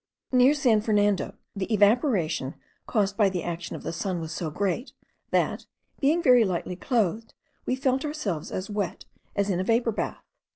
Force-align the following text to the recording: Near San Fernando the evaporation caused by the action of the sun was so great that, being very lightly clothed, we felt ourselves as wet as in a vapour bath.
Near 0.31 0.55
San 0.55 0.81
Fernando 0.81 1.35
the 1.55 1.71
evaporation 1.71 2.55
caused 2.87 3.15
by 3.15 3.29
the 3.29 3.43
action 3.43 3.75
of 3.75 3.83
the 3.83 3.93
sun 3.93 4.19
was 4.19 4.31
so 4.31 4.49
great 4.49 4.93
that, 5.29 5.67
being 5.99 6.23
very 6.23 6.43
lightly 6.43 6.75
clothed, 6.75 7.35
we 7.67 7.75
felt 7.75 8.03
ourselves 8.03 8.51
as 8.51 8.67
wet 8.67 9.05
as 9.35 9.51
in 9.51 9.59
a 9.59 9.63
vapour 9.63 9.91
bath. 9.93 10.25